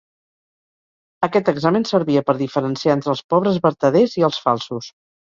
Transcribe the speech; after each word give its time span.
Aquest 1.27 1.49
examen 1.51 1.83
servia 1.89 2.23
per 2.29 2.33
diferenciar 2.39 2.95
entre 2.99 3.11
els 3.13 3.21
pobres 3.33 3.59
vertaders 3.67 4.15
i 4.23 4.27
els 4.29 4.41
falsos. 4.47 4.89